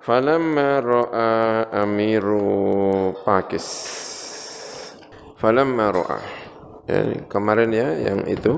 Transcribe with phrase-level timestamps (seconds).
[0.00, 3.68] Falamma ra'a amiru Pakis.
[5.36, 6.20] Falamma ra'a.
[6.88, 8.56] Ya, kemarin ya yang itu.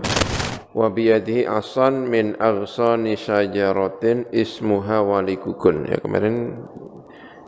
[0.70, 5.90] Wa biyadihi asan min aghsani syajaratin ismuha walikukun.
[5.90, 6.62] Ya kemarin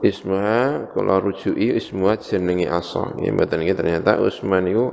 [0.02, 3.14] ismuha kalau rujui ismuha jenenge asa.
[3.22, 4.91] Ya mboten iki ternyata Usman itu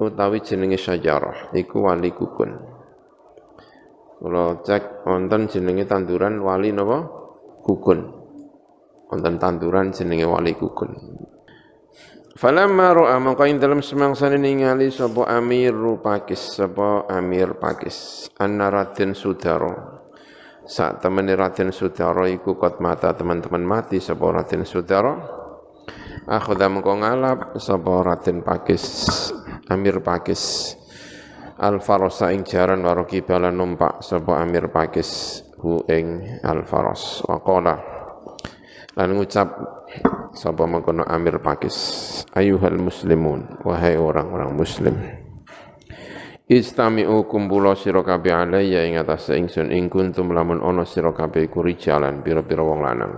[0.00, 2.56] utawi jenenge syajarah iku walikukun.
[4.24, 7.23] Kalau cek wonten jenenge tanduran wali napa?
[7.64, 8.04] Kukun.
[9.08, 10.92] Wonten tanduran jenenge wali kukun.
[12.34, 18.26] Falamma ra'a maka ing dalem semangsane ningali sapa Amir Pakis sapa Amir Pakis.
[18.42, 20.02] Anna Raden Sudara
[20.66, 25.14] saat temen Raden Sudara iku kot mata teman-teman mati sapa Raden Sudara
[26.26, 28.82] akhudha mengko ngalap sapa Raden Pakis
[29.70, 30.74] Amir Pakis.
[31.54, 37.24] Al farosa ing jaran bala numpak sapa Amir Pakis hu ing al-faras.
[37.24, 37.80] Wa qala
[39.00, 39.48] lan ngucap
[40.36, 41.76] sapa mengkono Amir Pakis
[42.36, 44.94] ayuhal muslimun wahai orang-orang muslim
[46.44, 51.64] Istami'u kumpula sira kabeh alayya ing atas ingsun ing kuntum lamun ana sira kabeh iku
[51.64, 53.16] rijalan pira-pira wong lanang.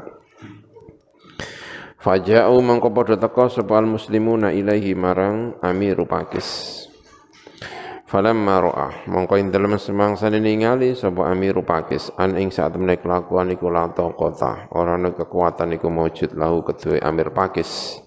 [1.99, 6.86] Faja'u mangko padha teka sapa muslimuna ilaihi marang Amir Pakis
[8.07, 13.51] Falamma ra'ah mongko ing dalem semangsane ningali sapa Amiru Pakis an ing saat temene kelakuan
[13.51, 13.67] iku
[14.15, 17.99] kota ora ana kekuatan iku maujud lahu kedue Amir Pakis.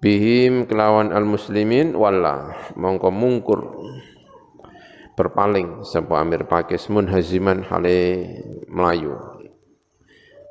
[0.00, 2.56] Bihim kelawan al muslimin walla.
[2.72, 3.60] Mongko mungkur
[5.12, 8.32] berpaling sapa Amir Pakis munhaziman hale
[8.64, 9.12] melayu.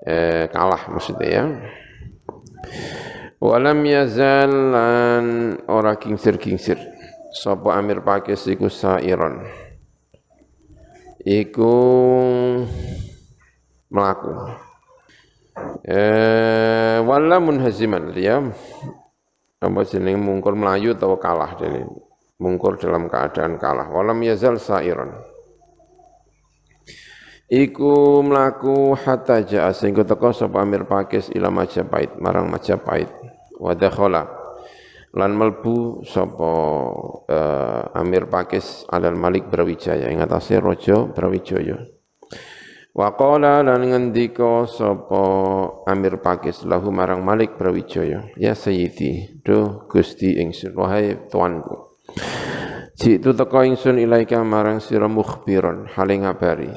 [0.05, 1.45] Eh, kalah maksudnya ya.
[3.41, 5.25] Walam yazal lan
[5.65, 6.96] ora kingsir-kingsir
[7.37, 9.45] sapa Amir Pakis iku sairon.
[11.21, 11.73] Iku
[13.93, 14.33] melaku
[15.87, 18.41] eh wala munhaziman dia
[19.57, 21.85] apa jeneng mungkur melayu atau kalah dene
[22.41, 23.85] mungkur dalam keadaan kalah.
[23.93, 25.13] Walam yazal sairon.
[27.47, 33.07] Iku melaku hatta jaa sehingga teko sapa Amir Pakis ila Majapahit marang Majapahit.
[33.55, 34.46] Wa dakhala
[35.17, 36.53] lan melbu sapa
[37.25, 40.13] uh, Amir Pakis Alal Malik Brawijaya.
[40.13, 41.81] Ing atase raja Brawijaya.
[42.93, 45.21] Wa qala lan ngendika sapa
[45.89, 48.29] Amir Pakis lahu marang Malik Brawijaya.
[48.37, 51.97] Ya sayyidi do Gusti ingsun wahai tuanku.
[52.97, 56.69] Jitu teko ingsun ilaika marang sira mukhbiron hale ngabari.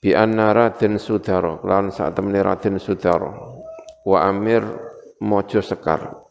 [0.00, 3.32] Bi anna Raden Sudara lan sak temene Raden Sudara
[4.04, 4.64] wa Amir
[5.24, 6.23] Mojo Sekar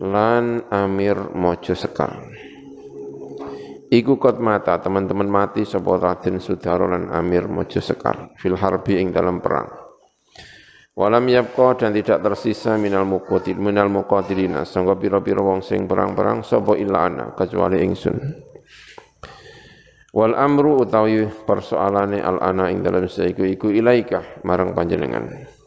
[0.00, 2.24] lan Amir Mojo Sekar.
[3.92, 8.56] Iku kot mata teman-teman mati sapa Raden Sudaro lan Amir Mojo Sekar fil
[8.96, 9.68] ing dalam perang.
[10.96, 16.80] Walam yapqa dan tidak tersisa minal muqatil minal muqatilina sangga pira-pira wong sing perang-perang sapa
[16.80, 18.16] illa ana kecuali ingsun.
[20.16, 25.59] Wal amru utawi persoalane al ana ing dalam saiku iku ilaika marang panjenengan.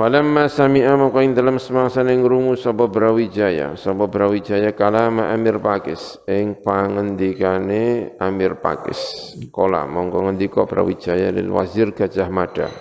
[0.00, 6.16] Falamma sami'a maka ing dalam semangsa ning rungu sapa Brawijaya, sapa Brawijaya kalama Amir Pakis.
[6.24, 9.36] Ing pangendikane Amir Pakis.
[9.52, 12.72] Kala monggo ngendika Brawijaya lil Wazir Gajah Mada.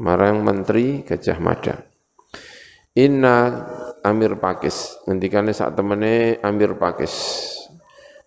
[0.00, 1.84] Marang Menteri Gajah Mada.
[2.96, 3.36] Inna
[4.00, 5.04] Amir Pakis.
[5.04, 7.12] Ngendikane sak temene Amir Pakis.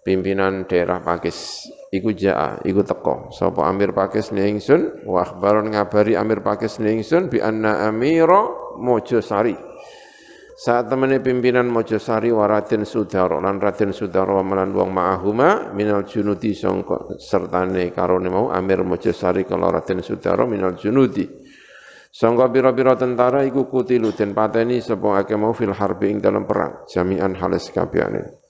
[0.06, 3.30] Pimpinan daerah Pakis iku jaa iku teko.
[3.36, 5.04] Sapa Amir Pakis ni ingsun?
[5.06, 8.48] Wa akhbaron ngabari Amir Pakis ni ingsun bi anna Amira
[8.80, 9.54] Mojosari.
[10.62, 16.54] Saat temene pimpinan Mojosari wa Raden Sudara lan Raden Sudara melan wong ma'ahuma minal junudi
[16.54, 21.26] sangka sertane karone mau Amir Mojosari kala Raden Sudara minal junudi.
[22.12, 26.84] Sangka pira-pira tentara iku kutilu den pateni sapa akeh mau fil harbi ing dalam perang
[26.84, 28.41] jami'an halis kabehane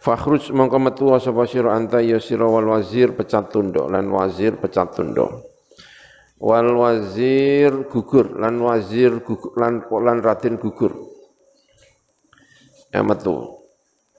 [0.00, 4.96] Fakhruj mongko metu sapa sira anta ya sira wal wazir pecat tunduk lan wazir pecat
[4.96, 5.44] tunduk.
[6.40, 10.96] Wal wazir gugur lan wazir gugur lan lan Raden gugur.
[12.88, 13.60] Ya metu.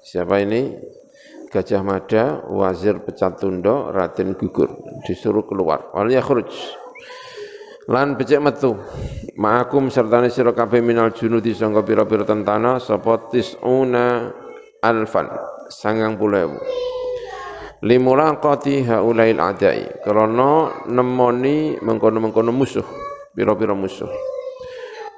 [0.05, 0.77] Siapa ini?
[1.51, 4.69] Gajah Mada, wazir pecat tunduk, Raden gugur,
[5.09, 5.89] disuruh keluar.
[5.97, 6.53] Wal yakhruj
[7.89, 8.77] lan becek metu
[9.41, 14.29] ma'akum sertane sira kabeh minal junudi sangka pira-pira tentana sapa tisuna
[14.85, 15.27] alfan
[15.71, 16.59] sangang puluh
[17.81, 22.85] limulaqati haulail adai krana nemoni mengkono-mengkono musuh
[23.33, 24.11] pira-pira musuh.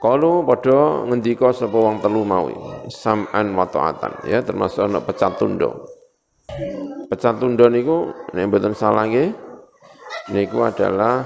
[0.04, 2.52] Kalau pada ngendika sapa wong telu mau
[2.92, 4.28] sam'an wa ta'atan.
[4.28, 5.88] Ya termasuk ana pecat tundo.
[7.08, 9.32] Pecat tundo niku nek mboten salah nggih
[10.36, 11.24] niku adalah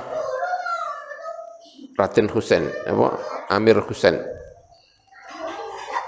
[1.97, 2.69] Raden Husain.
[2.85, 3.17] Apa?
[3.49, 4.21] Amir Husain.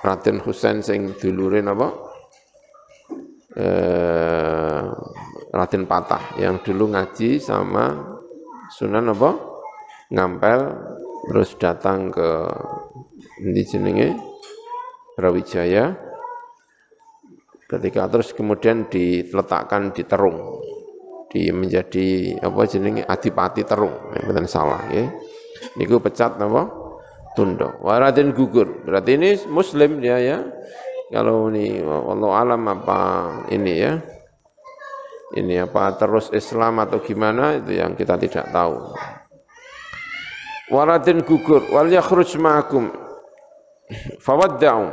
[0.06, 1.90] Raden Husain sing dulure napa
[3.58, 4.84] eh
[5.50, 8.18] Raden Patah yang dulu ngaji sama
[8.70, 9.34] Sunan apa?
[10.14, 10.60] Ngampel
[11.30, 12.30] terus datang ke
[13.42, 14.14] di jenenge?
[15.18, 15.98] Brawijaya.
[17.70, 20.62] Ketika terus kemudian diletakkan di Terung
[21.34, 23.02] di menjadi apa jenenge?
[23.06, 25.10] Adipati Terung ya, salah ya.
[25.78, 26.70] Niku pecat napa
[27.34, 28.86] tunda waradin gugur.
[28.86, 30.38] Berarti ini muslim dia ya
[31.10, 33.00] kalau ini Allah alam apa
[33.50, 33.98] ini ya?
[35.30, 38.94] Ini apa terus Islam atau gimana itu yang kita tidak tahu.
[40.70, 42.94] Waradin gugur wal yakhruj ma'akum.
[44.22, 44.86] Fawadda'u.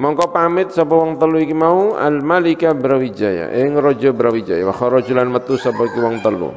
[0.00, 1.96] Mongko pamit sapa wong telu iki mau?
[1.96, 3.52] Al malika brawijaya.
[3.56, 4.64] Ing raja brawijaya.
[4.68, 6.52] Wa kharajulan metu sapa iki wong telu?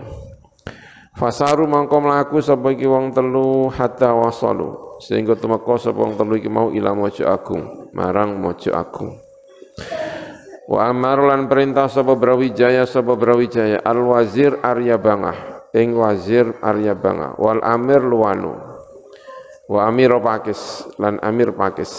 [1.16, 3.72] Fasaru mangko mlaku sapa iki wong telu?
[3.72, 5.00] Hatta wasalu.
[5.04, 9.22] Sehingga tumeka sapa wong telu iki mau ila mojo agung marang mojo agung.
[10.64, 16.98] Wa amar lan perintah sapa Brawijaya sapa Brawijaya al wazir Arya Bangah ing wazir Arya
[16.98, 18.58] Bangah wal amir Luwanu
[19.70, 21.92] wa amir Pakis lan amir Pakis.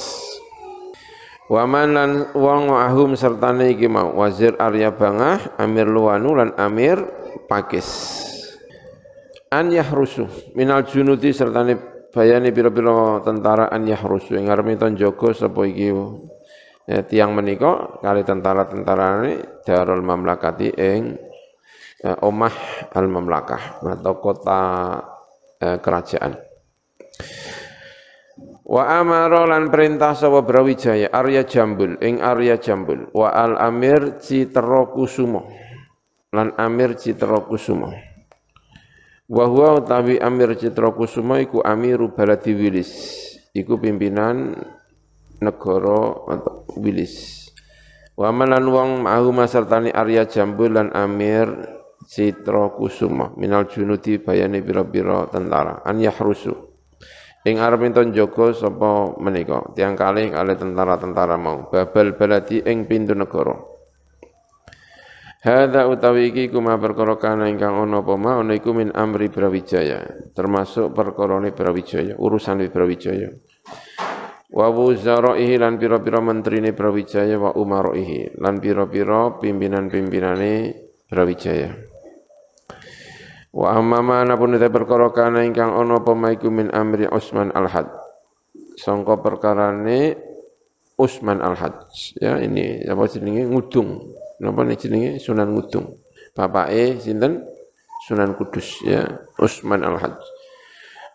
[1.44, 6.98] Wa man lan wong ahum sertane iki mau wazir Arya Bangah amir Luwanu lan amir
[7.46, 7.86] Pakis.
[9.52, 10.24] An yahrusu
[10.56, 14.38] minal junudi sertane bayani pira-pira tentara an yahrusu.
[14.38, 15.90] Ing arep jaga sapa iki?
[16.84, 21.16] Ya, tiang menika kali tentara-tentara ini Darul Mamlakati ing
[22.04, 22.52] ya, omah
[22.92, 24.62] al mamlakah atau kota
[25.64, 26.36] eh, kerajaan.
[28.68, 33.08] Wa amara lan perintah sapa Brawijaya Arya Jambul ing Arya Jambul.
[33.16, 35.40] Wa al Amir Citra Kusuma
[36.36, 38.13] lan Amir Citra Kusuma
[39.24, 42.92] Wa huwa utawi Amir Citra Kusuma iku Amiru Baladi Wilis.
[43.56, 44.52] Iku pimpinan
[45.40, 46.28] negara
[46.76, 47.48] Wilis.
[48.20, 51.48] Wa malan wong ma'ahu masartani Arya Jambul lan Amir
[52.04, 56.52] Citra Kusuma minal junudi bayane pira-pira tentara an yahrusu.
[57.48, 63.16] Ing arep enton jaga sapa menika tiang kalih kalih tentara-tentara mau babal baladi ing pintu
[63.16, 63.73] negara.
[65.44, 70.32] Hadza utawi iki kuma perkara kana ingkang ana apa ma ana iku min amri Brawijaya,
[70.32, 73.28] termasuk perkarane Brawijaya, urusan Brawijaya.
[74.48, 80.52] Wa wuzaraihi lan pira-pira menterine Brawijaya wa umaraihi lan pira-pira pimpinan-pimpinane
[81.12, 81.76] Brawijaya.
[83.52, 87.52] Wa amma ma pun te perkara kana ingkang ana apa ma iku min amri Utsman
[87.52, 87.92] Al-Had.
[88.80, 90.16] Sangka perkarane
[90.96, 91.84] Utsman Al-Had.
[92.16, 96.00] Ya ini apa jenenge ngudung napa nih jenenge Sunan Ngudung.
[96.34, 97.46] Bapake sinten?
[98.04, 99.06] Sunan Kudus ya,
[99.40, 100.18] Utsman Al-Hajj.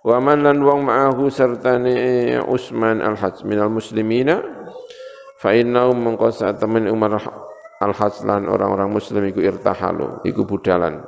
[0.02, 4.42] Wa man lan wong ma'ahu sertane Utsman Al-Hajj minal muslimina
[5.38, 7.20] fa innahu mengko temen Umar
[7.84, 11.04] Al-Hajj lan orang-orang muslim iku irtahalu, iku budalan.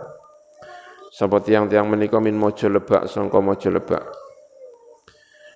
[1.12, 4.21] Sapa tiang-tiang menika min mojo lebak sangka mojo lebak.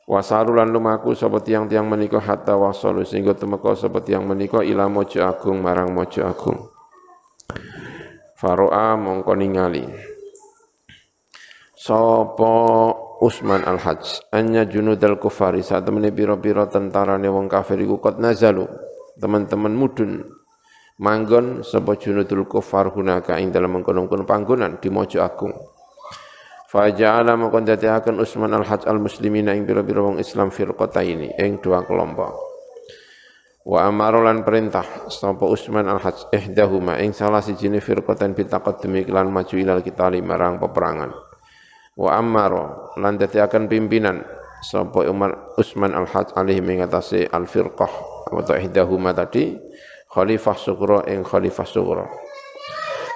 [0.06, 5.26] Wasaru lan lumaku sapa tiang-tiang menika hatta wasalu sehingga temeka sapa tiang menika ila mojo
[5.26, 6.70] agung marang mojo agung.
[8.38, 9.82] Faro'a mongko ningali.
[11.74, 12.54] Sapa
[13.26, 18.70] Usman Al-Hajj anya junudal kufari saat temene pira-pira tentarane wong kafir iku kot nazalu
[19.18, 20.22] teman-teman mudun
[21.00, 25.56] manggon sapa junudul kufar hunaka ing dalam mengkono-kono panggonan di mojo agung
[26.76, 32.36] Faja'ala maka akan Usman al-Hajj al-muslimina ing bira-bira wong Islam ini ing dua kelompok.
[33.64, 39.80] Wa amarolan perintah sapa Usman al-Hajj ihdahuma ing salah sijine firqatan bitaqaddumi lan maju ilal
[39.88, 41.16] kitali marang peperangan.
[41.96, 44.28] Wa amaro lan akan pimpinan
[44.60, 47.92] sapa Umar Usman al-Hajj alaihi mengatasi al-firqah
[48.36, 49.56] atau ihdahuma tadi
[50.12, 52.25] khalifah sugro ing khalifah sugro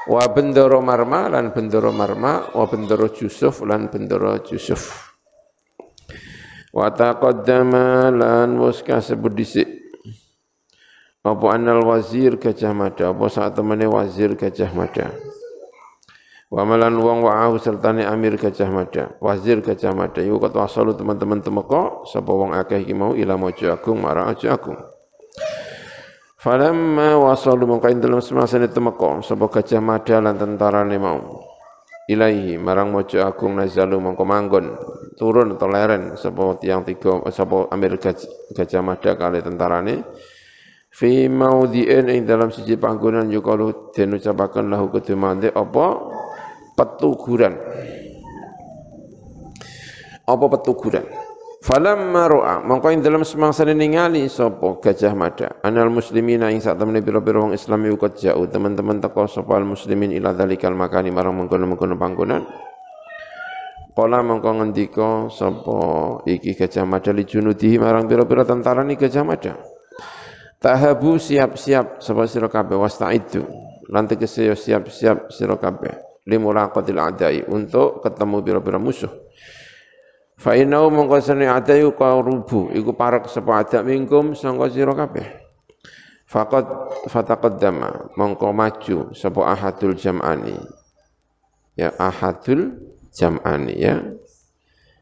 [0.10, 5.14] wa bendoro marma lan bendoro marma wa bendoro Yusuf lan bendoro Yusuf.
[6.74, 9.70] Wa taqaddama lan wis kasebut dhisik.
[11.22, 13.14] Apa anal wazir Gajah Mada?
[13.14, 15.14] Apa saat temene wazir Gajah Mada?
[16.50, 20.26] Wa malan wong wa'ahu sertane amir Gajah Mada, wazir Gajah Mada.
[20.26, 24.82] Iku kat wasalu teman-teman temeka sapa wong akeh iki mau ila Mojo Agung marang Agung.
[26.40, 31.44] Falamma wasalu mongko ing dalem semasane temeka sapa Gajah Mada lan tentarane mau.
[32.08, 34.72] Ilaihi marang Mojo Agung nazalu mongko manggon
[35.20, 38.00] turun atau leren sapa tiang tiga sapa amir
[38.56, 40.08] Gajah Mada kali tentarane
[40.88, 45.86] fi maudhi'in ing dalam siji panggonan yukalu den ucapaken lahu kedemande apa
[46.80, 47.60] petuguran.
[50.24, 51.04] Apa petuguran?
[51.60, 55.60] Falamma ra'a mongko ing dalem semangsane ningali sapa Gajah Mada.
[55.60, 58.48] Anal muslimina ing sak temene pira-pira wong Islam iku jauh.
[58.48, 62.48] Teman-teman teko sapa al muslimin ila dalikal makani marang mengkono-mengkono panggonan.
[63.92, 65.78] Kala mongko ngendika sapa
[66.32, 69.60] iki Gajah Mada li junudihi marang pira-pira tentara ni Gajah Mada.
[70.64, 73.44] Tahabu siap-siap sapa sira kabeh wastaidu
[73.92, 76.24] lan tegese siap-siap sira kabeh.
[76.24, 79.12] Limulaqatil a'dai untuk ketemu pira-pira musuh.
[80.40, 85.28] Fa innahu mongko sene adai rubu iku parek sapa adak mingkum sangka sira kabeh.
[86.24, 86.66] Faqad
[87.12, 90.56] fataqaddama mongko maju sapa ahadul jam'ani.
[91.76, 92.80] Ya ahadul
[93.12, 94.00] jam'ani ya.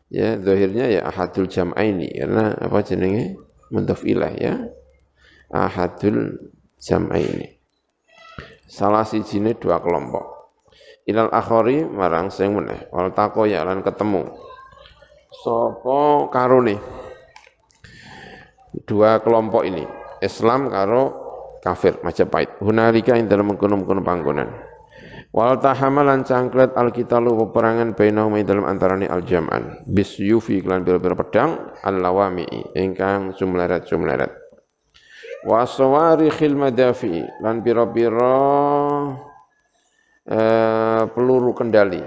[0.10, 3.38] Ya zahirnya ya ahadul jam'aini karena apa jenenge
[3.70, 4.74] mudhaf ya.
[5.53, 6.50] Ahadul
[6.82, 7.62] jam'aini.
[8.65, 10.38] Salah sijine dua kelompok
[11.08, 13.15] ilal akhari marang sing meneh wal
[13.48, 14.27] ya lan ketemu
[15.44, 16.75] sapa karone
[18.88, 19.86] dua kelompok ini.
[20.22, 21.13] Islam karo
[21.62, 22.58] kafir Majapahit.
[22.62, 24.50] Hunalika ing dalem mengkono-mengkono panggonan.
[25.36, 29.86] Wal tahamalan cangklet alkitalu peperangan bainahum ing dalem antarane aljam'an.
[29.86, 34.32] Bis yufi klan pira-pira pedang al-lawami ingkang sumleret-sumleret.
[35.46, 38.34] Wa sawarikhil madafi lan pira-pira
[40.25, 42.01] eh, peluru kendali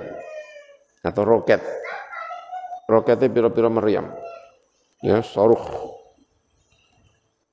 [1.06, 1.62] atau roket.
[2.90, 4.11] Roketnya pira-pira meriam.
[4.99, 5.62] Ya, soruh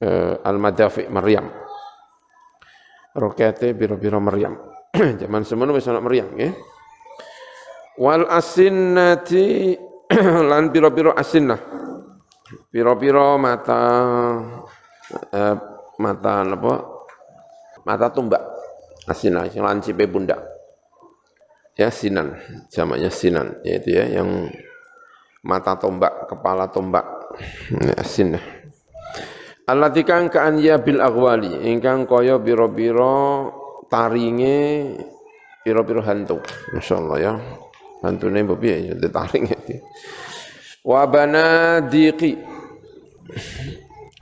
[0.01, 1.46] eh, al-madafi meriam.
[3.13, 4.58] Roketnya pira-pira meriam.
[5.22, 6.50] Zaman semono wis ana meriam ya.
[8.01, 9.77] Wal asinnati
[10.50, 11.62] lan pira-pira asinnah.
[12.74, 13.82] Pira-pira mata
[15.13, 15.56] eh,
[16.01, 16.74] mata apa?
[17.86, 18.44] Mata tumbak.
[19.08, 20.58] Asinah lancipe pundak
[21.77, 22.34] ya sinan,
[22.74, 24.50] jamaknya sinan, yaitu ya yang
[25.48, 27.32] mata tombak, kepala tombak,
[27.72, 28.44] ya, sinan.
[29.68, 33.51] Allati kang kaan ya bil aghwali, ingkang kaya biro-biro
[33.88, 34.96] taringe
[35.63, 36.39] biro-biro hantu.
[36.72, 37.34] Masyaallah ya.
[38.00, 39.84] Hantune mbok piye ya taringe.
[40.88, 42.39] Wa banadiqi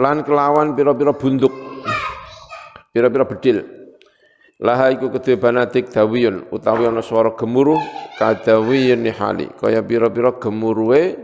[0.01, 1.53] lan kelawan biro-biro bunduk.
[2.89, 3.84] Biro-biro bedil
[4.63, 7.79] laha iku kedue banatik dawiyun utawi ana swara gemuruh
[8.15, 11.19] kadawiyun nihali kaya pira-pira gemuruhe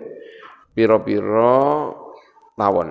[0.75, 1.91] pira-pira
[2.59, 2.89] tawon.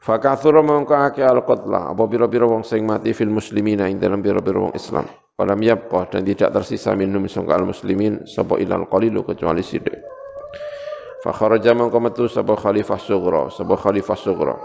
[0.00, 4.72] Fakathura mongko akeh al-qatla apa pira-pira wong sing mati fil muslimina ing dalam pira-pira wong
[4.72, 5.04] Islam.
[5.38, 9.94] Walam yabqa dan tidak tersisa minum sangka al-muslimin sapa ilal qalilu kecuali sithik
[11.22, 14.58] Fa kharaja mongko metu sapa khalifah sughra sapa khalifah sughra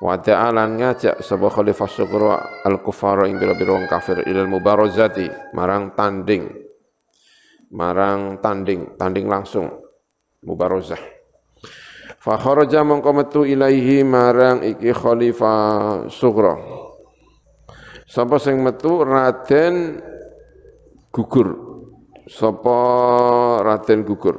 [0.00, 6.48] wa ta'ala ngajak sapa khalifah syukra al kufara ing biro-biro kafir ilal mubarazati marang tanding.
[7.70, 9.70] Marang tanding tanding langsung.
[10.40, 11.20] Mubarazah
[12.20, 16.56] fa kharaja mongko ilaihi marang iki khalifah syukra
[18.04, 19.00] sapa sing metu?
[19.00, 20.02] Raden
[21.08, 21.48] gugur.
[22.30, 22.78] Sapa
[23.64, 24.36] Raden gugur?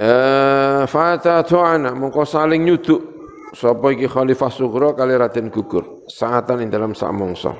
[0.00, 3.11] Eh fata tu'ana mongko saling nyuduk
[3.52, 6.08] sapa iki khalifah sughra kali Raden gugur?
[6.08, 7.52] Saatan ing dalam sak mangsa.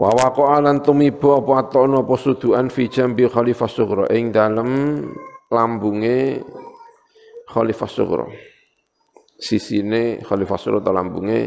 [0.00, 5.04] Wa waqa'a lan tumiba apa atono apa suduan fi jambi khalifah sughra ing dalem
[5.52, 6.40] lambunge
[7.44, 8.24] khalifah sughra
[9.36, 11.40] sisine khalifah sughra atau lambunge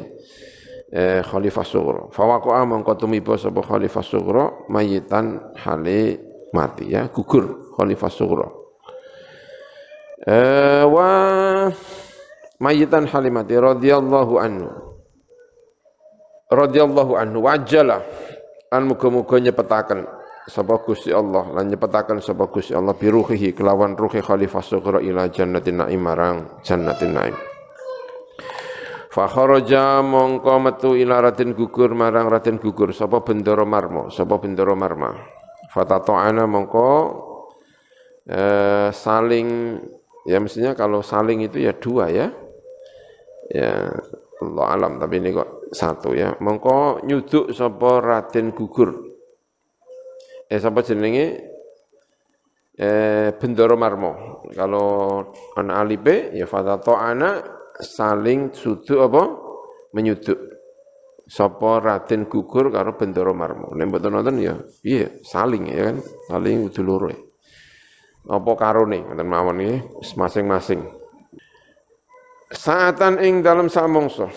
[0.93, 6.21] eh, khalifah sughra fa waqa'a mangko tumiba sapa khalifah sughra mayitan hale
[6.53, 7.09] mati ya.
[7.09, 8.47] Gugur khalifah sughra
[10.29, 11.09] eh, wa
[12.61, 14.69] mayitan halimati radhiyallahu anhu.
[16.51, 17.39] Radhiyallahu anhu.
[17.41, 18.05] Wajala
[18.69, 20.05] an muga-muga nyepetaken
[20.45, 21.49] sapa Gusti Allah.
[21.53, 27.11] Lan nyepetaken sapa Gusti Allah biruhihi kelawan ruhi khalifah sughra ila jannatin naim marang jannatin
[27.15, 27.35] naim.
[29.13, 32.89] Fa kharaja mongko metu ila Raden gugur marang Raden gugur.
[32.97, 34.09] Sapa Bendoro Marmo?
[34.09, 35.13] Sapa Bendoro Marma?
[35.69, 36.89] Fatato'ana mongko
[38.29, 39.77] eh, saling
[40.25, 42.31] ya mestinya kalau saling itu ya dua ya
[43.51, 43.91] ya
[44.43, 46.35] Allah alam tapi ini kok satu ya.
[46.37, 48.91] Mongko nyuduk sapa Raden gugur.
[50.51, 51.25] Eh sapa jenenge?
[52.75, 54.43] Eh Bendoro Marmo.
[54.51, 55.21] Kalau
[55.55, 57.47] anak alibe ya fadhato anak
[57.79, 59.23] saling suduk apa?
[59.95, 60.39] Menyuduk.
[61.23, 63.71] Sapa Raden gugur karo Bendoro Marmo.
[63.71, 65.97] Nek mboten nonton ya iya saling ya kan.
[66.27, 67.15] Saling dulure.
[68.23, 69.75] Apa karone ngoten mawon iki
[70.15, 71.02] masing-masing.
[72.53, 74.29] Saatan ing dalam samongso.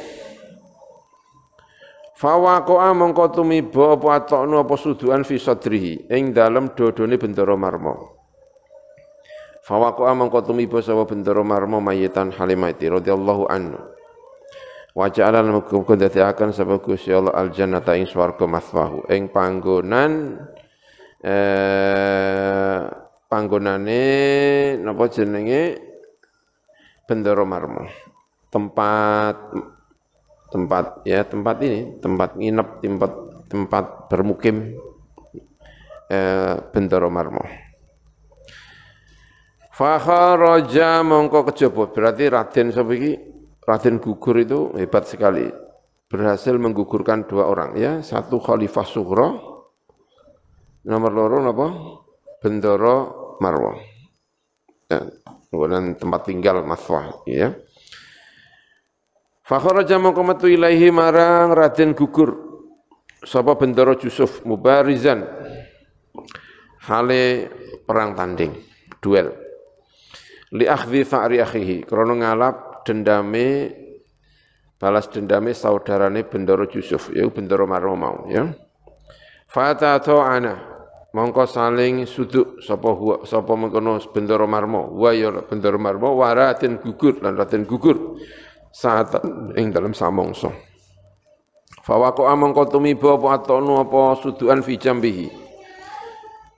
[2.16, 8.16] Fawakoa mongko tumiba apa atokno apa suduan fi sadrihi ing dalem dodone bendera marmo.
[9.60, 13.76] Fawakoa mongko tumiba sapa bendera marmo mayitan Halimati radhiyallahu anhu.
[14.96, 15.76] Wa ja'ala muga
[16.08, 20.40] akan sapa Gusti Allah al jannata ing swarga maswahu ing panggonan
[21.20, 22.80] eh
[23.28, 24.02] panggonane
[24.80, 25.85] napa jenenge
[27.06, 27.86] bendera marmo
[28.50, 29.34] tempat
[30.50, 33.12] tempat ya tempat ini tempat nginep tempat
[33.46, 34.74] tempat bermukim
[36.10, 37.42] eh, Bentoro Marmo.
[39.76, 42.94] Fakharaja mongko kejaba berarti Raden sapa
[43.66, 45.50] Raden gugur itu hebat sekali.
[46.06, 49.28] Berhasil menggugurkan dua orang ya, satu Khalifah Sughra
[50.86, 51.66] nomor loro napa?
[52.38, 52.96] Bendoro
[53.42, 53.74] Marwah.
[54.86, 55.02] Ya,
[55.56, 57.56] kemudian tempat tinggal Maswah ya.
[59.46, 62.46] Fakharaja metu ilaihi marang Raden gugur
[63.22, 65.22] sapa bendoro Yusuf mubarizan
[66.82, 67.50] hale
[67.86, 68.54] perang tanding
[68.98, 69.34] duel
[70.50, 73.70] li akhdhi fa'ri akhihi krana ngalap dendame
[74.78, 78.50] balas dendame saudarane bendoro Yusuf yaiku bendoro Marmo mau ya
[79.46, 80.75] fata ana
[81.16, 87.16] mongko saling suduk sapa huwa sapa mengkono bendoro Marmo wa ya bendoro Marmo waratin gugur
[87.24, 88.20] lan raden gugur
[88.68, 89.16] saat
[89.56, 90.52] ing dalam samongso.
[91.80, 95.28] Fawako amang tumiba apa atonu apa suduan fi jambihi.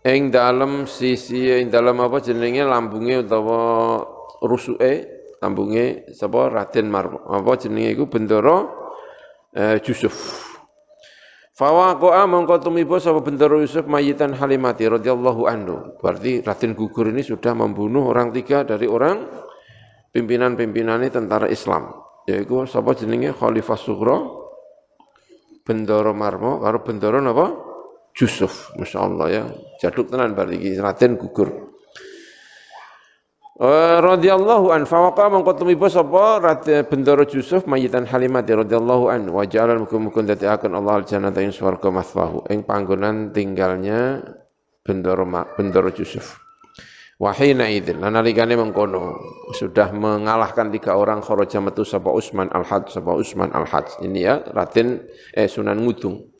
[0.08, 4.02] Ing dalam sisi ing dalam apa jenenge lambunge utawa
[4.42, 5.06] rusuke
[5.38, 7.22] lambunge sapa Raden Marmo.
[7.30, 8.66] Apa jenenge iku bendera
[9.54, 10.47] eh, Yusuf.
[11.58, 15.98] Fawako amang tumiba sapa bendera Yusuf mayitan Halimati radhiyallahu anhu.
[15.98, 19.26] Berarti Raden gugur ini sudah membunuh orang tiga dari orang
[20.14, 21.90] pimpinan-pimpinannya tentara Islam
[22.30, 24.16] yaiku sapa jenenge Khalifah Sughra
[25.66, 27.50] Bendoro Marmo karo Bendoro napa?
[28.14, 28.70] Yusuf.
[28.78, 29.44] Masyaallah ya.
[29.82, 31.74] Jaduk tenan iki Raden gugur
[33.58, 34.86] radhiyallahu an.
[34.86, 36.38] Fawaqa mangko tumiba sapa
[36.86, 39.26] bendoro Yusuf mayitan Halimah radhiyallahu an.
[39.34, 44.22] Wa ja'ala mukum-mukum akan Allah al-jannata ing swarga maswahu ing panggonan tinggalnya
[44.86, 45.26] bendoro
[45.58, 46.38] bendoro Yusuf.
[47.18, 49.18] Wahina idin, lan nalikane mengkono
[49.50, 53.90] sudah mengalahkan tiga orang kharaja metu sapa Usman al-Had sapa Usman al-Had.
[54.06, 55.02] Ini ya Raden
[55.34, 56.30] eh Sunan Ngudung.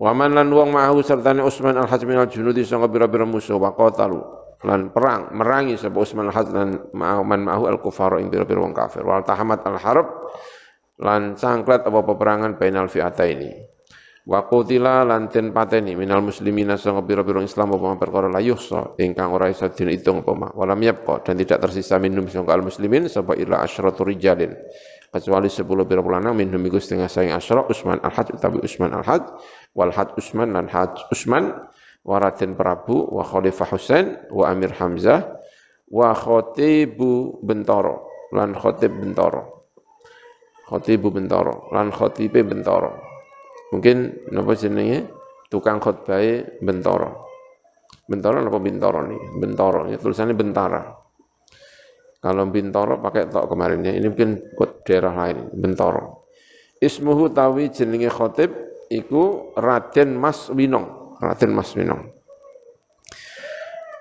[0.00, 4.94] Waman lan wong mahu sertane Usman al-Had minal junudi sanga bira-bira musuh wa qatalu lan
[4.94, 9.02] perang merangi sapa Usman al-Had lan man al-kufar ing bira-bira wong kafir.
[9.02, 10.06] Wal tahamat al-harb
[11.02, 13.50] lan sangklat apa peperangan bainal fi'ata ini.
[14.22, 19.34] Wa qutila lan den pateni minal muslimina sanga pira-pira Islam apa perkara la yuhsa ingkang
[19.34, 23.66] ora isa diitung apa walam yabqa dan tidak tersisa minum sanga al muslimin sapa ila
[23.66, 24.54] asyratu rijalin
[25.12, 29.24] kecuali 10 pira lanang minum iku setengah saing asyra Usman al-Hajj utawi Usman al-Hajj
[29.76, 31.12] wal Hajj Usman lan Hajj
[32.02, 35.38] Usman waratin Prabu wa Khalifah Husain wa Amir Hamzah
[35.90, 39.70] wa Khatibu Bentoro lan Khatib Bentoro
[40.66, 43.12] Khatibu Bentoro lan Khatibe Bentoro
[43.72, 45.08] Mungkin napa jenenge
[45.48, 46.20] tukang khotbah
[46.60, 47.24] Bentoro.
[48.04, 49.40] Bentoro napa Bintoro nih?
[49.40, 50.92] Bentoro, ya tulisannya Bentara.
[52.20, 56.28] Kalau Bintoro pakai tok kemarin ya, ini mungkin buat daerah lain, Bentoro.
[56.84, 58.52] Ismuhu tawi jenenge khotib
[58.92, 62.02] iku Raden Mas Winong, Raden Mas Winong.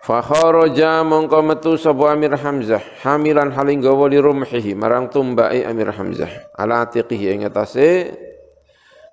[0.01, 6.89] Fakharaja mongko metu sapa Amir Hamzah hamilan halinggawa li rumhihi marang tumbake Amir Hamzah ala
[6.89, 8.09] atiqihi ing atase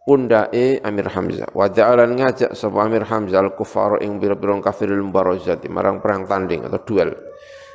[0.09, 1.53] pundake Amir Hamzah.
[1.53, 6.81] Wa ja'alan ngajak sapa Amir Hamzah al-kufar ing biro-biro kafirul mubarazati marang perang tanding atau
[6.81, 7.13] duel.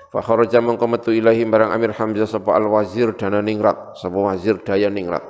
[0.10, 4.90] Fa kharaja mengko metu ilahi marang Amir Hamzah sapa al-wazir dana ningrat, sapa wazir daya
[4.90, 5.22] ningrat.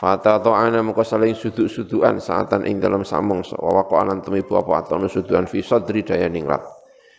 [0.00, 5.44] Fata ta'ana mengko saling suduk-sudukan saatan ing dalam samong wa waqa'anan tumibu apa atono sudukan
[5.44, 6.64] fi sadri daya ningrat.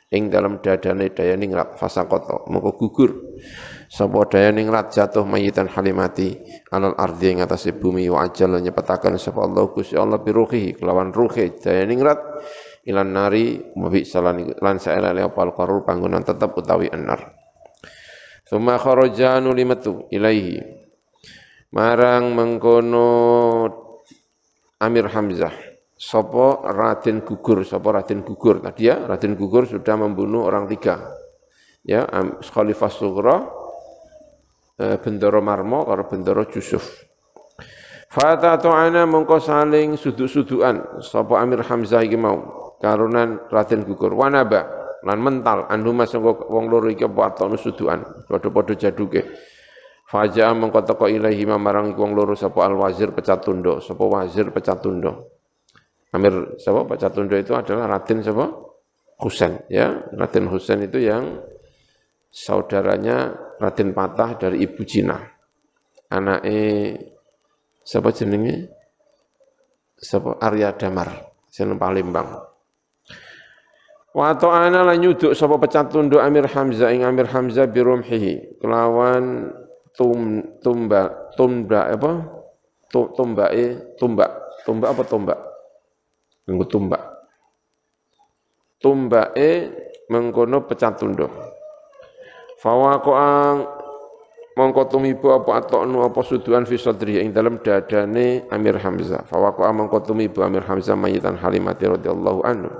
[0.09, 3.37] Ing dalam dadane daya ningrat fasakoto mengko gugur.
[3.85, 6.41] Sapa daya ningrat jatuh mayitan halimati
[6.73, 11.13] alal ardi ing atase bumi wa ajal nyepetaken sapa Allah Gusti Allah bi ruhi kelawan
[11.13, 12.17] ruhi daya ningrat
[12.89, 17.29] ilan nari mabi salan lan saelale opal qarur panggonan tetep utawi anar
[18.41, 20.80] Suma kharaja nulimatu ilaihi
[21.71, 23.07] marang mengkono
[24.83, 25.53] Amir Hamzah.
[26.01, 28.57] Sopo Raden Gugur, Sopo Raden Gugur.
[28.57, 30.97] Tadi ya, Raden Gugur sudah membunuh orang tiga.
[31.85, 32.05] Ya,
[32.41, 33.37] Khalifah Sugra,
[34.81, 37.05] eh, Bendoro Marmo, karo Bendoro Yusuf.
[38.11, 41.05] Fata to'ana mongko saling suduk-sudukan.
[41.05, 42.73] Sopo Amir Hamzah iki mau.
[42.81, 44.17] Karunan Raden Gugur.
[44.17, 44.65] Wanaba
[45.05, 45.69] lan mental.
[45.69, 48.25] Andu mas wong loro iki apa atone sudukan.
[48.25, 49.21] Padha-padha jaduke
[50.11, 54.83] Faja mongko teko ilahi marang wong loro sapa al wazir pecat tundo sapa wazir pecat
[54.83, 55.31] tundo
[56.11, 58.51] Amir sapa pecat tundo itu adalah Raden sapa?
[59.23, 60.03] Husain ya.
[60.11, 61.39] Raden Husain itu yang
[62.27, 63.31] saudaranya
[63.63, 65.15] Raden Patah dari ibu Cina
[66.11, 66.99] anaknya
[67.81, 68.69] Siapa jenenge?
[69.97, 72.29] Siapa Arya Damar, seneng Palembang.
[74.11, 78.59] Wa ta'ana lan nyuduk sapa pecat tunduk Amir Hamzah ing Amir Hamzah bi rumhihi.
[78.59, 79.49] Kelawan
[79.97, 82.11] tum tumba tumba apa?
[82.91, 84.31] Tumbake tumbak.
[84.67, 85.39] Tumbak apa tumbak?
[86.47, 87.03] Nggo tumbak.
[88.83, 89.49] Tumbake
[90.11, 91.31] mengkono pecat tunduk.
[92.59, 93.81] Fawaqa'ang
[94.59, 100.03] mongko tumibu apa atoknu apa suduan fi sadri ing dalam dadane Amir Hamzah waqa mongko
[100.03, 102.71] tumibu Amir Hamzah mayitan Halimati radhiyallahu anhu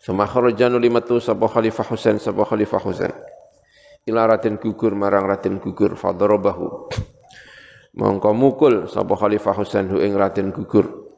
[0.00, 3.12] Suma kharajanu limatu sapa Khalifah Husain sapa Khalifah Husain
[4.08, 6.88] ila ratin gugur marang ratin gugur fadarabahu
[7.98, 11.08] mongko mukul sapa Khalifah Husain hu ing ratin gugur.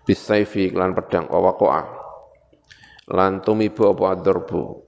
[0.00, 1.82] Bisaifi lan pedang wa waqa'a
[3.12, 4.80] lan tumibu apa adarbu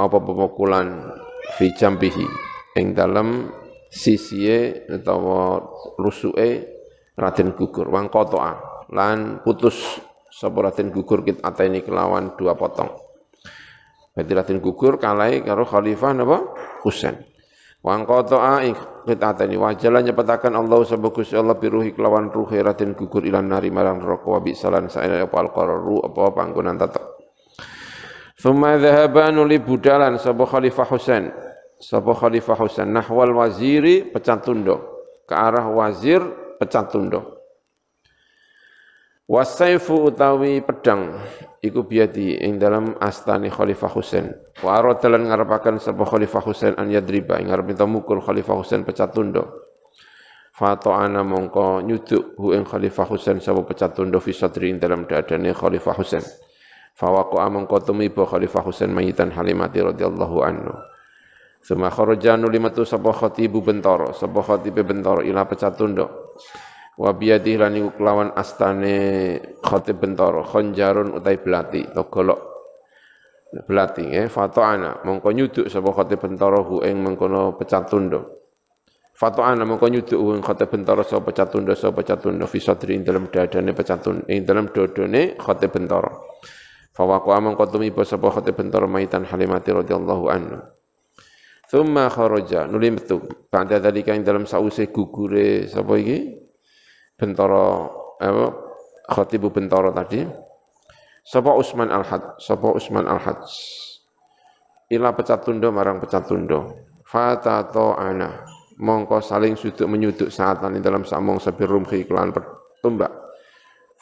[0.00, 1.12] apa pemukulan
[1.60, 2.26] fi jambihi.
[2.80, 3.52] Ing dalem
[3.92, 5.62] sisiye utawa
[6.00, 6.66] rusuke
[7.14, 7.86] Raden Gugur.
[7.92, 10.00] Wang kotoa lan putus
[10.32, 13.03] sapa Raden Gugur kit ateni kelawan dua potong
[14.14, 16.38] Raden Gugur kalai karo khalifah napa
[16.86, 17.18] Husain
[17.82, 22.94] wang kotoa ing kit ateni wajalan nyepetaken Allah sebab Gusti Allah biruhi kelawan ruhi Raden
[22.94, 27.14] Gugur ilan nari marang neraka wa bisalan saene apa alqararu apa panggonan tetep
[28.44, 31.32] Thumma dhahaba nuli budalan sapa Khalifah Husain.
[31.80, 34.84] Sapa Khalifah Husain nahwal waziri pecat tunduk.
[35.24, 36.20] Ke arah wazir
[36.60, 37.33] pecat tunduk.
[39.24, 41.16] Wasaifu utawi pedang
[41.64, 44.36] iku biadi ing dalam astani Khalifah Husain.
[44.60, 49.48] Wa aradalan ngarepaken sapa Khalifah Husain an yadriba ing arep mukul Khalifah Husain pecat tunduk.
[50.60, 55.56] ana mongko nyuduk hu ing Khalifah Husain sapa pecat tunduk fi sadri ing dalam dadane
[55.56, 56.24] Khalifah Husain.
[56.92, 60.76] Fawaku amang kotumi bo Khalifah Husain mayitan Halimati radhiyallahu anhu.
[61.64, 66.12] Suma kharaja nulimatu sapa khatibu bentoro, sapa khatibe bentoro ila pecat tunduk.
[66.94, 68.96] Wa biyadihi lan iku kelawan astane
[69.58, 72.54] khatib bentoro, khonjarun utai belati, to golok
[73.62, 74.26] belati eh
[74.58, 78.42] ana mongko nyuduk sapa khatib bentoro hu ing mengkono pecat tunduk.
[79.22, 82.98] ana mongko nyuduk hu ing khatib bentoro sapa pecat tunduk sapa pecat tunduk fi sadri
[82.98, 86.34] ing dalam dadane pecat tunduk ing dalam dodone khatib bentoro.
[86.94, 90.62] Fawaku amang qatumi sapa khati bentar maitan Halimati radhiyallahu anhu.
[91.66, 93.18] Thumma kharaja nuli metu.
[93.50, 96.43] Ba'da dalika ing dalam sause gugure sapa iki?
[97.14, 97.88] Bentara
[98.20, 98.46] apa
[99.10, 100.24] khatibu bentara tadi.
[101.24, 103.40] Sapa Usman Al-Had, sapa Usman Al-Had.
[104.92, 106.84] Ila pecat tundo marang pecat tundo.
[107.04, 107.64] Fata
[107.96, 108.44] ana
[108.76, 112.34] mongko saling suduk menyuduk saat ini dalam samong sabir rumhi kelan
[112.82, 113.24] tumbak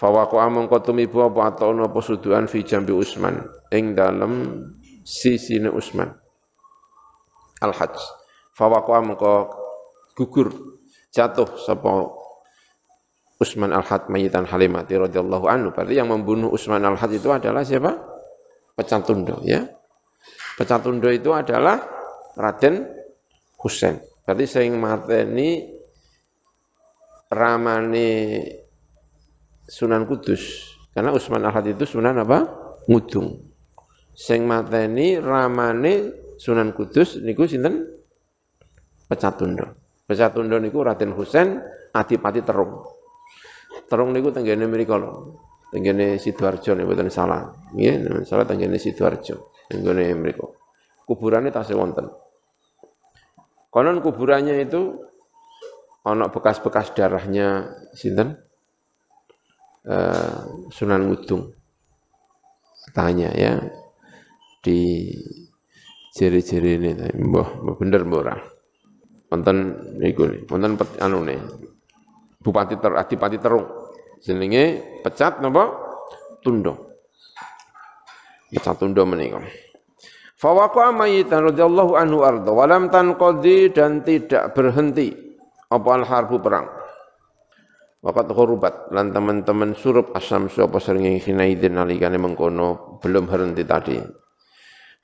[0.03, 3.39] Fawaku among kotumibu apa atau apa suduan fi jambi Usman
[3.71, 4.67] ing dalam
[5.07, 6.11] sisi Usman.
[7.63, 7.95] Al-Hajj.
[8.51, 9.15] Fawaku among
[10.19, 10.51] gugur
[11.15, 12.11] jatuh sapa
[13.43, 15.75] Usman Al-Had mayitan Halimati radhiyallahu anhu.
[15.75, 17.99] Berarti yang membunuh Usman Al-Had itu adalah siapa?
[18.79, 19.67] Pecantundo ya.
[20.55, 21.83] Pecantundo itu adalah
[22.39, 22.87] Raden
[23.59, 23.99] Husain.
[24.23, 25.67] Berarti sing mateni
[27.33, 28.09] ramane
[29.67, 30.75] Sunan Kudus.
[30.93, 32.45] Karena Usman Ahad itu Sunan apa?
[32.85, 33.41] Ngudung.
[34.13, 37.89] Sing mateni ramane Sunan Kudus niku sinten?
[39.09, 39.81] Pecatundo.
[40.05, 41.57] Pecatundo niku Raden Husain
[41.97, 43.02] Adipati Terung.
[43.89, 45.11] Terung niku tenggene mriku lho.
[45.73, 47.49] Tenggene Sidoarjo nek mboten salah.
[47.73, 49.55] Nggih, salah tenggene Sidoarjo.
[49.71, 50.53] Tenggene mriku.
[51.09, 52.13] Kuburane tasih wonten.
[53.73, 55.01] Konon kuburannya itu
[56.05, 58.37] ana bekas-bekas darahnya sinten?
[59.89, 61.51] uh, Sunan Ngudung
[62.93, 63.63] tanya ya
[64.63, 65.11] di
[66.13, 68.37] ciri-ciri ini mbah bener mbah ora
[69.33, 69.57] wonten
[70.03, 71.39] niku wonten anu ne
[72.43, 73.67] Bupati Ter Adipati Terung
[74.19, 75.71] jenenge pecat napa
[76.43, 76.99] Tundo
[78.51, 79.41] pecat Tundo menika
[80.43, 85.15] Fawaqa mayyitan radhiyallahu anhu arda walam tanqadi dan tidak berhenti
[85.71, 86.67] apa al harbu perang.
[88.03, 94.03] Wakat hurubat lan teman-teman surup asam sapa sering hinaidin nalikane mengkono belum berhenti tadi.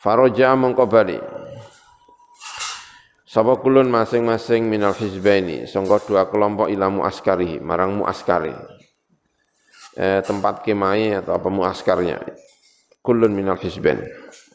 [0.02, 1.14] Faroja mengko bali.
[3.28, 8.56] Sapa kulun masing-masing minal hizbaini sangka dua kelompok ilamu askari marang mu askari.
[10.00, 12.24] Eh, tempat kemai atau apa mu askarnya.
[13.04, 14.08] Kulun minal hizbaini.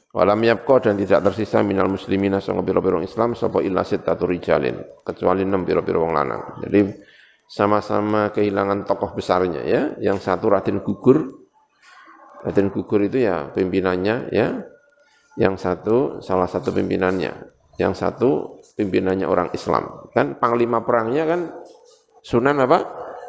[0.09, 5.45] Walam yabqa dan tidak tersisa minal muslimina sangka biro-biro Islam sapa illa sittatu rijalin kecuali
[5.45, 6.65] enam biro-biro wong lanang.
[6.65, 6.97] Jadi
[7.45, 9.81] sama-sama kehilangan tokoh besarnya ya.
[10.01, 11.45] Yang satu Raden Gugur.
[12.41, 14.65] Raden Gugur itu ya pimpinannya ya.
[15.37, 17.53] Yang satu salah satu pimpinannya.
[17.81, 18.29] Yang satu
[18.75, 20.09] pimpinannya orang Islam.
[20.13, 21.41] Kan panglima perangnya kan
[22.23, 22.79] Sunan apa?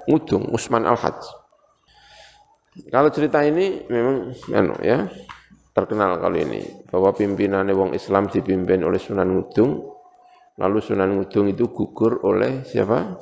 [0.07, 1.21] Ngudung Usman Al-Hajj.
[2.91, 5.11] Kalau cerita ini memang anu ya,
[5.75, 9.83] terkenal kali ini bahwa pimpinan wong Islam dipimpin oleh Sunan Ngudung
[10.63, 13.19] lalu Sunan Ngudung itu gugur oleh siapa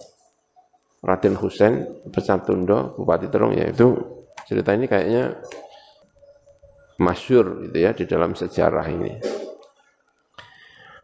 [1.01, 3.97] Raden Husain Pesatundo Bupati Terong ya itu
[4.45, 5.41] cerita ini kayaknya
[7.01, 9.13] masyur gitu ya di dalam sejarah ini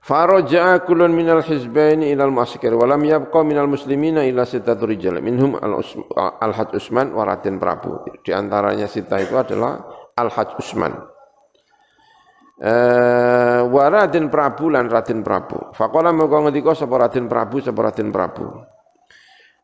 [0.08, 5.60] Faraja'a kulun minal hizbaini ilal mu'askir wa lam yabqa minal muslimina illa sittatu rijal minhum
[5.60, 9.84] al-Hajj Usman wa Raden Prabu di antaranya sita itu adalah
[10.16, 10.96] Al-Hajj Usman
[12.58, 15.76] eh wa Raden Prabu lan Raden Prabu.
[15.76, 18.48] Faqala moko ngendika sapa Raden Prabu sapa Raden Prabu.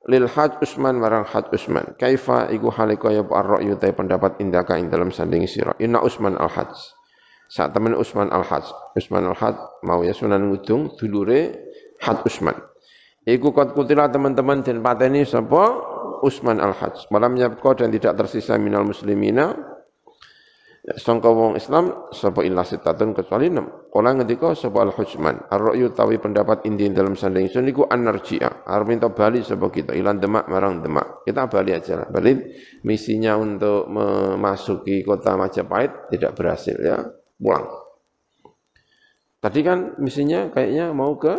[0.04, 1.96] Lil Haj Usman marang Haj Usman.
[1.96, 5.72] Kaifa iku hale kaya ar-ra'yu pendapat indaka ing dalam sanding sira.
[5.80, 6.93] Inna Usman al-Haj.
[7.54, 8.98] Saat temen Usman al-Haj.
[8.98, 11.70] Usman al-Haj mau ya Sunan Ngudung dulure
[12.02, 12.58] Haj Usman.
[13.22, 15.70] Iku kot kutila teman-teman dan pateni sapa
[16.26, 17.14] Usman al-Haj.
[17.14, 19.54] Malam nyapko dan tidak tersisa minal muslimina
[20.98, 23.86] sangka wong Islam sapa illa sitatun kecuali enam.
[23.86, 28.66] Kala ngendika sapa al-hujman, ar-ra'yu tawi pendapat inti dalam sanding sun niku anarjia.
[28.66, 31.22] Arep minta bali sapa kita ilan demak marang demak.
[31.22, 32.10] Kita bali aja lah.
[32.10, 32.34] Bali
[32.82, 36.98] misinya untuk memasuki kota Majapahit tidak berhasil ya.
[37.38, 37.66] Pulang.
[39.44, 41.36] Tadi kan misinya kayaknya mau ke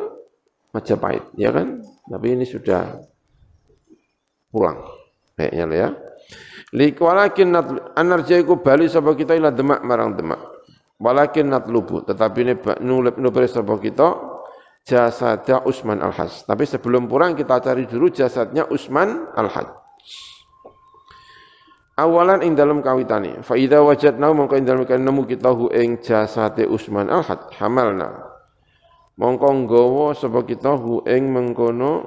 [0.75, 1.79] Majapahit, ya kan?
[2.05, 2.99] Tapi ini sudah
[4.51, 4.77] pulang
[5.39, 5.89] kayaknya ya.
[6.75, 7.55] Lik walakin
[7.95, 10.39] anarja iku bali sapa kita ila demak marang demak.
[10.99, 12.53] Walakin natlubu tetapi ini
[12.83, 14.15] nulip nulip sapa kita
[14.85, 16.45] jasadnya Usman Al-Hajj.
[16.47, 19.69] Tapi sebelum pulang kita cari dulu jasadnya Usman Al-Hajj.
[21.95, 23.39] Awalan ing dalam kawitane.
[23.39, 28.11] Fa idza wajadna mongko ing dalam nemu kita hu ing jasate Usman Al-Hajj hamalna.
[29.15, 32.03] Mongko nggawa sapa kita hu ing mengkono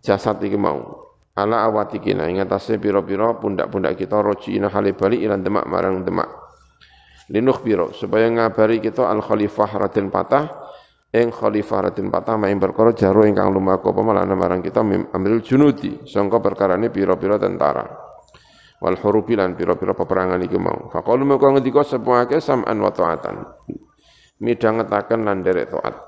[0.00, 5.64] jasad iki mau ala awatikina ing atase pira-pira pundak-pundak kita rojiina hale bali ilan demak
[5.68, 6.28] marang demak
[7.30, 10.44] linuh biro supaya ngabari kita al khalifah Raden Patah
[11.14, 14.82] ing khalifah Raden Patah main perkara jaro ingkang lumaku pemalana marang kita
[15.14, 17.99] ambil junudi sangka perkarane pira-pira tentara
[18.80, 20.88] wal hurubi lan pira-pira peperangan iki mau.
[20.88, 23.44] Faqalu mengko ngendika sepuake sam'an wa ta'atan.
[24.40, 26.00] Midhangetaken lan derek taat.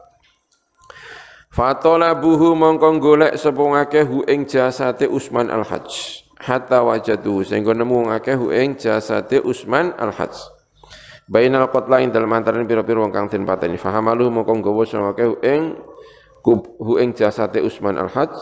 [1.52, 6.24] Fatola buhu mongkong golek sapa ngakeh hu ing jasate Usman Al-Hajj.
[6.40, 10.32] Hatta wajadu sehingga nemu ngakeh hu ing jasate Usman Al-Hajj.
[11.28, 13.76] Bainal qatla ing dalem antaraning pira-pira wong kang den pateni.
[13.76, 15.62] Fahamalu mongkong gawa sapa ngakeh hu ing
[16.80, 18.32] hu ing jasate Usman Al-Hajj.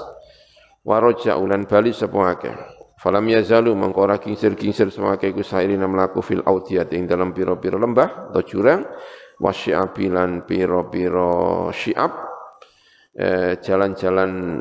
[0.87, 6.45] Wa ulan bali sapa ngakeh Falam yazalu mongko ora kingsir-kingsir semake iku sairina mlaku fil
[6.45, 8.85] audiyat ing dalam pira-pira lembah atau jurang.
[9.41, 12.13] Wasyi'abi lan pira-pira syi'ab.
[13.17, 14.61] Eh, jalan-jalan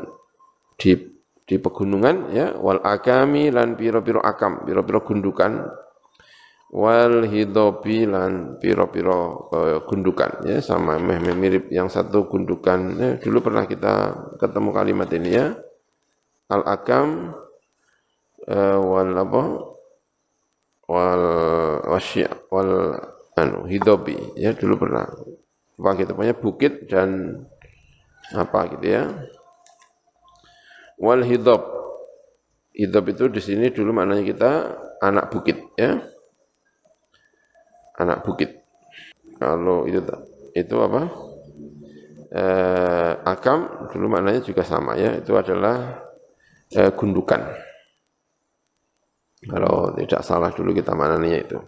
[0.80, 0.96] di
[1.44, 2.56] di pegunungan ya.
[2.56, 5.68] Wal akami lan piro-piro akam piro-piro gundukan.
[6.70, 10.64] Wal hidobi lan piro-piro uh, gundukan ya.
[10.64, 15.46] Sama meh, meh mirip yang satu gundukan ya, dulu pernah kita ketemu kalimat ini ya.
[16.48, 17.34] Al akam
[18.48, 19.42] uh, wal apa
[20.88, 21.24] wal
[21.90, 22.96] wasya wal
[23.36, 25.06] anu hidobi ya dulu pernah
[25.80, 27.40] apa kita punya bukit dan
[28.36, 29.08] apa gitu ya.
[31.00, 31.64] Wal hidab.
[32.76, 34.50] Hidab itu di sini dulu maknanya kita
[35.00, 36.04] anak bukit ya.
[37.96, 38.60] Anak bukit.
[39.40, 40.04] Kalau itu
[40.52, 41.02] itu apa?
[42.30, 45.16] Eh, akam dulu maknanya juga sama ya.
[45.16, 46.04] Itu adalah
[46.76, 47.40] eh, gundukan.
[49.40, 51.58] Kalau tidak salah dulu kita maknanya itu.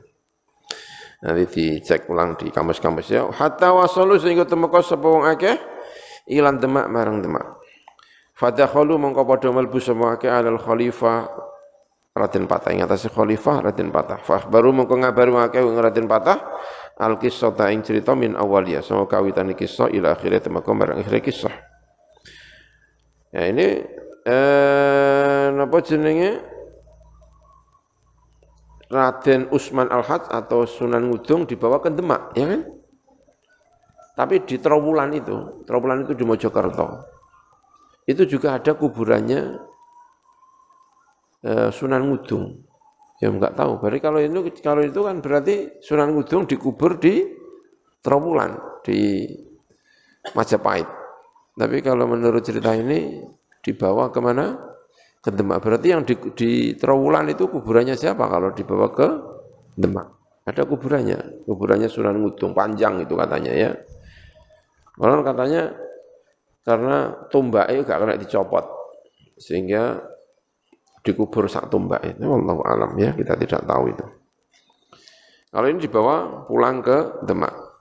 [1.22, 3.24] Nanti dicek ulang di kampus-kampus ya.
[3.30, 5.56] Hatta wasalu sehingga temeka sapa wong akeh
[6.28, 7.62] ilan demak marang demak.
[8.36, 11.30] Fadakhalu mongko padha mlebu semua ke alal khalifah
[12.12, 14.20] Raden Patah ing atase khalifah Raden Patah.
[14.20, 16.42] Fa baru mongko ngabaru akeh Raden Patah
[17.00, 21.24] al kisah ta ing cerita min awaliya sama kawitan kisah ila akhirnya temako marang akhir
[21.24, 21.54] kisah
[23.32, 23.80] ya ini
[24.28, 26.51] eh napa jenenge
[28.92, 32.60] Raden Usman Al-Had atau Sunan Ngudung dibawa ke Demak, ya kan?
[34.12, 37.00] Tapi di Trawulan itu, Trawulan itu di Mojokerto.
[38.04, 39.40] Itu juga ada kuburannya
[41.48, 42.60] eh, Sunan Ngudung.
[43.24, 43.80] Ya enggak tahu.
[43.80, 47.24] Berarti kalau itu kalau itu kan berarti Sunan Ngudung dikubur di
[48.04, 49.24] Trawulan di
[50.36, 50.90] Majapahit.
[51.56, 53.24] Tapi kalau menurut cerita ini
[53.64, 54.71] dibawa ke mana?
[55.22, 55.62] Ke Demak.
[55.62, 59.08] Berarti yang di, di Trawulan itu kuburannya siapa kalau dibawa ke
[59.78, 60.10] Demak?
[60.42, 63.70] Ada kuburannya, kuburannya Sunan Ngudung, panjang itu katanya ya.
[64.98, 65.70] Orang katanya
[66.66, 68.66] karena tombak itu gak kena dicopot,
[69.38, 70.02] sehingga
[71.06, 72.26] dikubur sak tombak itu.
[72.26, 74.06] Allah alam ya, kita tidak tahu itu.
[75.54, 77.71] Kalau ini dibawa pulang ke Demak.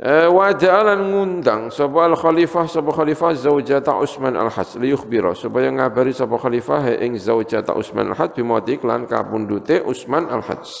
[0.00, 5.36] Eh, wa ja'alan ngundang sapa al khalifah sapa khalifah zaujata Utsman al Hajj li yukhbira
[5.36, 10.72] supaya ngabari sapa khalifah ing zaujata Utsman al Hajj bimati lan kapundute Utsman al Hajj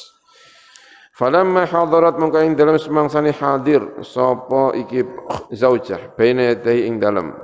[1.12, 5.04] Falamma hadarat mongko ing dalam semangsane hadir sapa iki
[5.52, 7.36] zaujah baina yadai ing dalam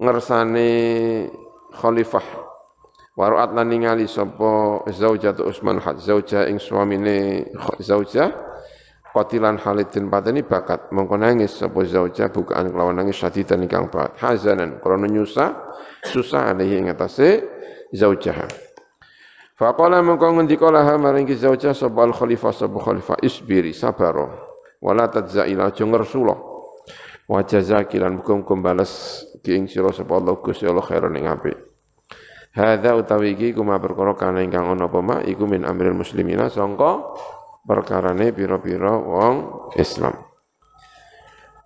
[0.00, 1.28] ngersane
[1.76, 2.24] khalifah.
[3.20, 7.44] Waruat lan ningali sapa zaujatu Utsman Hajj zaujah ing suamine
[7.84, 8.47] zaujah
[9.16, 10.92] Qatilan Halidin pateni bakat.
[10.92, 15.56] Mongko nangis sapa zauja bukaan kelawan nangis sadidan ingkang banget hazanan krana nyusah
[16.04, 17.42] susah alaihi ing atase
[17.96, 18.44] zaujah.
[19.56, 24.28] Faqala mongko ngendika laha maring ki zaujah sapa al khalifah sapa khalifah isbiri sabaro.
[24.78, 26.36] Wala tadzaila aja ngersula.
[27.28, 31.56] Wa jazakilan muga-muga bales ki ing sira sapa Allah Gusti Allah khairan ing apik.
[32.54, 35.26] Hadza utawi iki kuma perkara kana ingkang ana apa mak?
[35.92, 37.02] Muslimina sangka
[37.68, 39.36] perkarane pira-pira wong
[39.76, 40.16] Islam.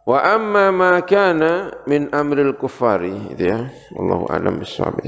[0.02, 3.70] Wa amma ma kana min amril kufari itu ya.
[3.94, 4.98] Allahu a'lam bissawab.